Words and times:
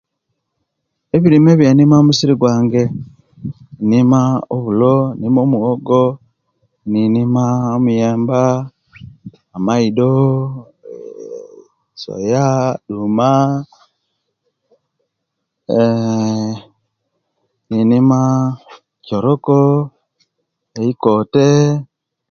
Ebirime 1.15 1.49
ebyemina 1.53 1.83
mumusire 1.97 2.33
gwange 2.41 2.81
inima 3.83 4.19
obulo, 4.55 4.95
inima 5.13 5.39
omuwogo, 5.45 6.03
ninima 6.91 7.43
omuyemba, 7.77 8.41
amaido, 9.55 10.11
soya, 12.01 12.49
duma 12.91 13.29
eeh 15.77 16.53
ninima 17.69 18.19
kyoroko, 19.05 19.59
eikote 20.79 21.49